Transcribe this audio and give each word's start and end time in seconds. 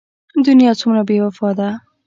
دنيا 0.47 0.71
څومره 0.81 1.01
بې 1.07 1.17
وفا 1.25 1.49
ده. 1.59 1.69